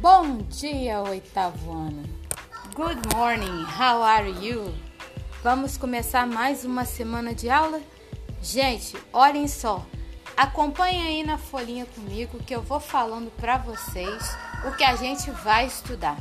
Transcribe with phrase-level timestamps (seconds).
[0.00, 2.04] Bom dia, oitavo ano.
[2.72, 4.72] Good morning, how are you?
[5.42, 7.82] Vamos começar mais uma semana de aula?
[8.40, 9.84] Gente, olhem só.
[10.36, 15.28] Acompanhem aí na folhinha comigo que eu vou falando para vocês o que a gente
[15.32, 16.20] vai estudar.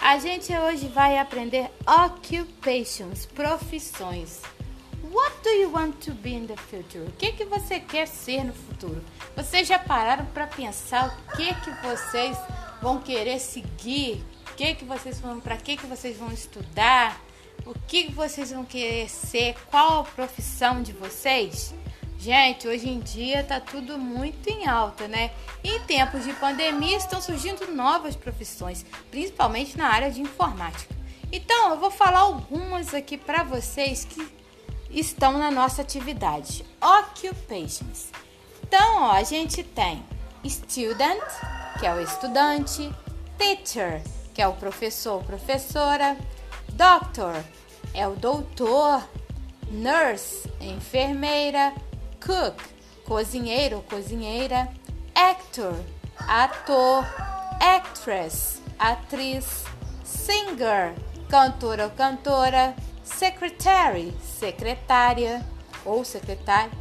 [0.00, 4.55] A gente hoje vai aprender occupations, profissões.
[5.02, 7.04] What do you want to be in the future?
[7.04, 9.02] O que que você quer ser no futuro?
[9.36, 12.36] Vocês já pararam para pensar o que que vocês
[12.80, 14.24] vão querer seguir?
[14.50, 17.20] O que que vocês vão para que que vocês vão estudar?
[17.64, 19.54] O que vocês vão querer ser?
[19.70, 21.74] Qual a profissão de vocês?
[22.18, 25.30] Gente, hoje em dia tá tudo muito em alta, né?
[25.62, 30.94] Em tempos de pandemia estão surgindo novas profissões, principalmente na área de informática.
[31.30, 34.35] Então, eu vou falar algumas aqui para vocês que
[34.90, 36.64] estão na nossa atividade.
[36.80, 38.10] Occupations.
[38.62, 40.04] Então, ó, a gente tem
[40.44, 41.22] student,
[41.78, 42.92] que é o estudante,
[43.38, 44.02] teacher,
[44.34, 46.16] que é o professor, professora,
[46.72, 47.34] doctor,
[47.94, 49.02] é o doutor,
[49.70, 51.72] nurse, enfermeira,
[52.24, 52.60] cook,
[53.04, 54.68] cozinheiro, cozinheira,
[55.14, 55.74] actor,
[56.18, 57.04] ator,
[57.60, 59.64] actress, atriz,
[60.04, 60.94] singer,
[61.28, 62.74] cantor ou cantora,
[63.06, 65.46] secretary, secretária
[65.84, 66.72] ou secretário,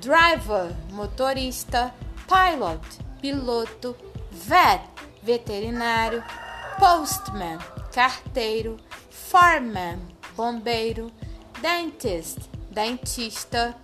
[0.00, 1.92] driver, motorista,
[2.28, 2.80] pilot,
[3.20, 3.96] piloto,
[4.30, 4.82] vet,
[5.22, 6.22] veterinário,
[6.78, 7.58] postman,
[7.92, 8.76] carteiro,
[9.10, 9.98] fireman,
[10.36, 11.10] bombeiro,
[11.60, 12.38] dentist,
[12.70, 13.74] dentista,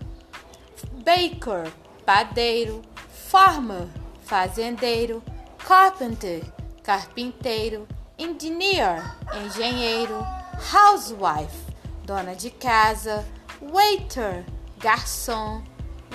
[1.04, 1.72] baker,
[2.04, 3.88] padeiro, farmer,
[4.22, 5.22] fazendeiro,
[5.58, 6.42] carpenter,
[6.82, 7.86] carpinteiro,
[8.18, 9.14] engineer,
[9.44, 10.26] engenheiro,
[10.72, 11.67] housewife,
[12.08, 13.22] dona de casa,
[13.60, 14.42] waiter,
[14.78, 15.62] garçom,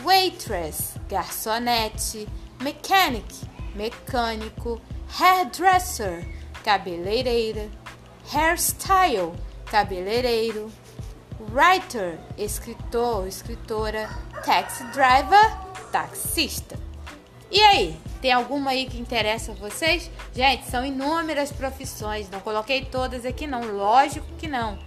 [0.03, 2.27] waitress, garçonete,
[2.59, 3.23] mechanic,
[3.75, 4.81] mecânico,
[5.19, 6.27] hairdresser,
[6.63, 7.69] cabeleireira,
[8.33, 9.33] hairstyle,
[9.67, 10.71] cabeleireiro,
[11.51, 14.09] writer, escritor, escritora,
[14.43, 15.57] taxi driver,
[15.91, 16.75] taxista.
[17.51, 20.09] E aí, tem alguma aí que interessa a vocês?
[20.33, 24.79] Gente, são inúmeras profissões, não coloquei todas aqui não, lógico que não.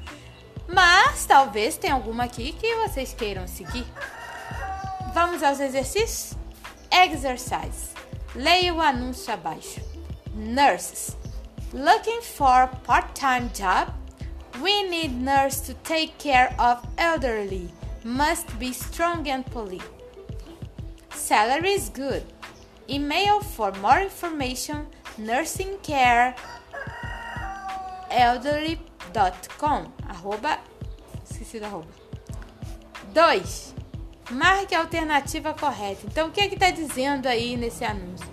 [0.69, 3.87] Mas talvez tenha alguma aqui que vocês queiram seguir.
[5.15, 6.37] Vamos aos exercícios?
[6.91, 7.95] Exercise.
[8.35, 9.81] Leia o anúncio abaixo.
[10.35, 11.17] Nurses.
[11.73, 13.93] Looking for part-time job?
[14.61, 17.71] We need nurse to take care of elderly.
[18.05, 19.83] Must be strong and polite.
[21.11, 22.23] Salary is good.
[22.89, 24.87] Email for more information
[25.19, 26.35] nursing care
[29.15, 30.59] elderly.com arroba
[31.29, 31.89] esqueci da arroba
[33.13, 33.75] 2.
[34.31, 36.01] Marque a alternativa correta.
[36.05, 38.27] Então, o que é que está dizendo aí nesse anúncio?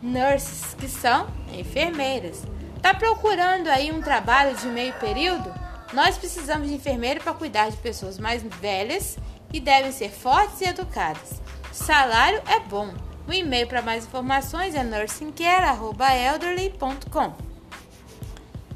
[0.00, 2.42] Nurses, que são enfermeiras.
[2.76, 5.52] Está procurando aí um trabalho de meio período?
[5.92, 9.18] Nós precisamos de enfermeiro para cuidar de pessoas mais velhas
[9.52, 11.40] e devem ser fortes e educadas.
[11.72, 12.94] Salário é bom.
[13.28, 17.45] O e-mail para mais informações é nursingcare.elderly.com.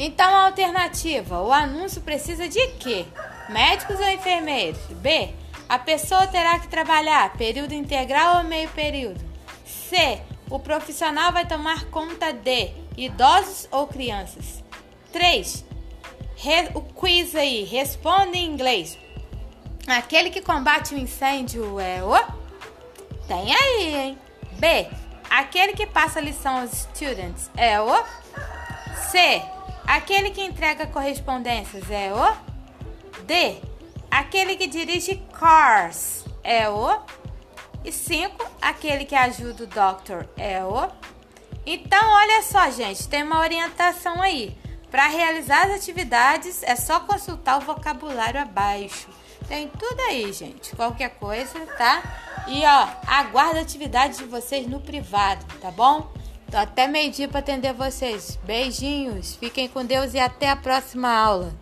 [0.03, 3.05] Então, a alternativa: o anúncio precisa de quê?
[3.51, 4.81] Médicos ou enfermeiros?
[4.93, 5.35] B.
[5.69, 9.23] A pessoa terá que trabalhar período integral ou meio período?
[9.67, 10.23] C.
[10.49, 14.65] O profissional vai tomar conta de idosos ou crianças?
[15.13, 15.67] 3.
[16.75, 18.99] o quiz aí, responde em inglês.
[19.87, 22.17] Aquele que combate o incêndio é o?
[23.29, 24.19] Tem aí, hein?
[24.53, 24.89] B.
[25.29, 28.03] Aquele que passa lição aos students é o?
[29.11, 29.43] C.
[29.91, 33.23] Aquele que entrega correspondências é o?
[33.25, 33.57] D.
[34.09, 36.97] Aquele que dirige cars é o?
[37.85, 38.51] E 5.
[38.63, 40.89] Aquele que ajuda o doctor é o?
[41.67, 44.57] Então, olha só, gente, tem uma orientação aí.
[44.93, 49.09] Para realizar as atividades é só consultar o vocabulário abaixo.
[49.49, 50.77] Tem tudo aí, gente.
[50.77, 52.01] Qualquer coisa, tá?
[52.47, 56.13] E ó, aguardo a atividade de vocês no privado, tá bom?
[56.51, 58.37] Tô até meio-dia para atender vocês.
[58.45, 61.53] Beijinhos, fiquem com Deus e até a próxima aula.